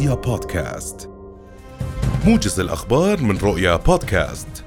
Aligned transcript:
رؤيا 0.00 0.14
بودكاست 0.14 1.10
موجز 2.26 2.60
الأخبار 2.60 3.20
من 3.22 3.38
رؤيا 3.38 3.76
بودكاست 3.76 4.64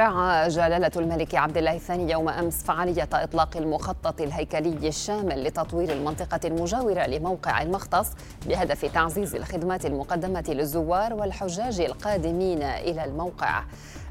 راعى 0.00 0.48
جلالة 0.48 0.90
الملك 0.96 1.34
عبد 1.34 1.56
الله 1.56 1.76
الثاني 1.76 2.12
يوم 2.12 2.28
أمس 2.28 2.62
فعالية 2.62 3.08
إطلاق 3.12 3.56
المخطط 3.56 4.20
الهيكلي 4.20 4.88
الشامل 4.88 5.44
لتطوير 5.44 5.92
المنطقة 5.92 6.40
المجاورة 6.44 7.06
لموقع 7.06 7.62
المختص 7.62 8.08
بهدف 8.46 8.84
تعزيز 8.84 9.34
الخدمات 9.34 9.86
المقدمة 9.86 10.44
للزوار 10.48 11.14
والحجاج 11.14 11.80
القادمين 11.80 12.62
إلى 12.62 13.04
الموقع. 13.04 13.62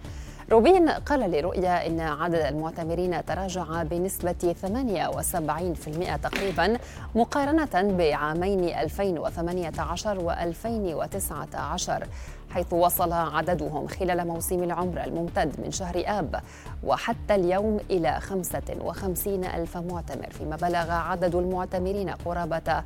روبين 0.52 0.88
قال 0.88 1.30
لرؤيا 1.30 1.86
إن 1.86 2.00
عدد 2.00 2.34
المعتمرين 2.34 3.24
تراجع 3.24 3.82
بنسبة 3.82 4.54
78% 4.62 6.16
تقريبا 6.22 6.78
مقارنة 7.14 7.96
بعامين 7.98 8.64
2018 8.64 10.18
و 10.18 10.30
2019 10.30 12.06
حيث 12.54 12.72
وصل 12.72 13.12
عددهم 13.12 13.86
خلال 13.86 14.26
موسم 14.26 14.62
العمرة 14.62 15.04
الممتد 15.04 15.60
من 15.64 15.70
شهر 15.70 16.02
آب 16.06 16.40
وحتى 16.84 17.34
اليوم 17.34 17.80
إلى 17.90 18.20
55 18.20 19.44
ألف 19.44 19.76
معتمر 19.76 20.30
فيما 20.30 20.56
بلغ 20.56 20.90
عدد 20.90 21.34
المعتمرين 21.34 22.10
قرابة 22.10 22.82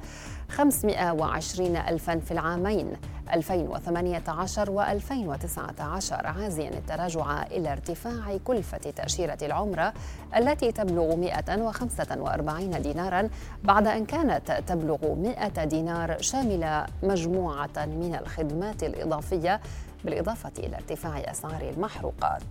520 0.49 1.77
ألفا 1.77 2.19
في 2.19 2.31
العامين 2.31 2.93
2018 3.35 4.71
و 4.71 4.83
2019 4.83 6.27
عازيا 6.27 6.69
التراجع 6.69 7.43
إلى 7.43 7.73
ارتفاع 7.73 8.37
كلفة 8.45 8.79
تأشيرة 8.79 9.39
العمرة 9.43 9.93
التي 10.37 10.73
تبلغ 10.73 11.17
145 11.17 12.83
دينارا 12.83 13.29
بعد 13.65 13.87
أن 13.87 14.05
كانت 14.05 14.63
تبلغ 14.67 15.15
100 15.15 15.65
دينار 15.65 16.17
شاملة 16.21 16.87
مجموعة 17.03 17.87
من 17.87 18.19
الخدمات 18.23 18.83
الإضافية 18.83 19.58
بالإضافة 20.05 20.53
إلى 20.59 20.77
ارتفاع 20.77 21.19
أسعار 21.19 21.61
المحروقات. 21.77 22.43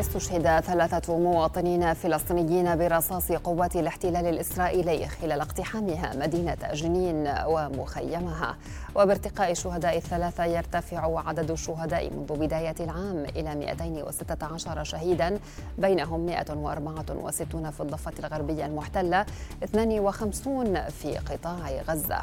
استشهد 0.00 0.60
ثلاثة 0.60 1.18
مواطنين 1.18 1.94
فلسطينيين 1.94 2.76
برصاص 2.78 3.32
قوات 3.32 3.76
الاحتلال 3.76 4.26
الإسرائيلي 4.26 5.08
خلال 5.08 5.40
اقتحامها 5.40 6.16
مدينة 6.16 6.56
جنين 6.72 7.34
ومخيمها 7.46 8.56
وبارتقاء 8.94 9.50
الشهداء 9.50 9.96
الثلاثة 9.96 10.44
يرتفع 10.44 11.28
عدد 11.28 11.50
الشهداء 11.50 12.10
منذ 12.10 12.32
بداية 12.38 12.74
العام 12.80 13.24
إلى 13.36 13.54
216 13.54 14.84
شهيدا 14.84 15.38
بينهم 15.78 16.26
164 16.26 17.70
في 17.70 17.80
الضفة 17.80 18.12
الغربية 18.18 18.66
المحتلة 18.66 19.26
52 19.64 20.74
في 20.88 21.18
قطاع 21.18 21.70
غزة 21.88 22.18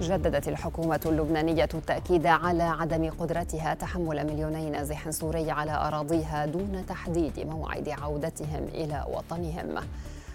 جددت 0.00 0.48
الحكومة 0.48 1.00
اللبنانية 1.06 1.68
التأكيد 1.74 2.26
على 2.26 2.62
عدم 2.62 3.10
قدرتها 3.10 3.74
تحمل 3.74 4.26
مليوني 4.26 4.70
نازح 4.70 5.10
سوري 5.10 5.50
على 5.50 5.72
أراضيها 5.72 6.46
دون 6.46 6.84
تحديد 6.88 7.40
موعد 7.40 7.88
عودتهم 7.88 8.64
إلى 8.74 9.04
وطنهم 9.08 9.74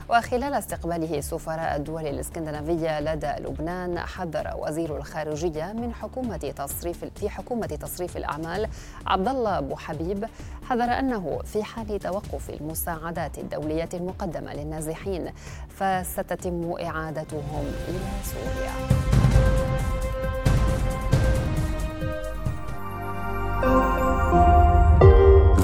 وخلال 0.10 0.54
استقباله 0.54 1.22
سفراء 1.22 1.76
الدول 1.76 2.08
الإسكندنافية 2.08 3.00
لدى 3.00 3.32
لبنان 3.40 4.00
حذر 4.00 4.54
وزير 4.58 4.98
الخارجية 4.98 5.74
من 5.74 5.94
حكومة 5.94 6.38
تصريف 6.38 7.06
في 7.16 7.30
حكومة 7.30 7.68
تصريف 7.68 8.18
الأعمال 8.18 8.68
عبد 9.08 9.28
الله 9.28 9.58
أبو 9.58 9.76
حبيب 9.76 10.26
حذر 10.70 10.84
أنه 10.84 11.40
في 11.44 11.64
حال 11.64 12.00
توقف 12.00 12.50
المساعدات 12.50 13.38
الدولية 13.38 13.90
المقدمة 13.94 14.54
للنازحين 14.54 15.32
فستتم 15.70 16.74
إعادتهم 16.82 17.66
إلى 17.88 18.00
سوريا. 18.24 19.21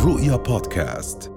رؤيا 0.07 0.35
بودكاست. 0.35 1.36